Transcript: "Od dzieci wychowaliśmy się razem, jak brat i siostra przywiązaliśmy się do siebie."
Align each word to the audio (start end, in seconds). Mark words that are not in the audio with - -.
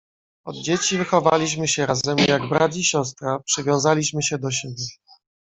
"Od 0.45 0.55
dzieci 0.57 0.97
wychowaliśmy 0.97 1.67
się 1.67 1.85
razem, 1.85 2.17
jak 2.27 2.49
brat 2.49 2.75
i 2.75 2.83
siostra 2.83 3.39
przywiązaliśmy 3.39 4.23
się 4.23 4.37
do 4.37 4.51
siebie." 4.51 4.85